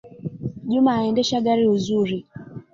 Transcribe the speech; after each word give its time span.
Juma 0.71 0.91
aendesa 0.97 1.43
gari 1.45 1.65
uzuri 1.73 2.17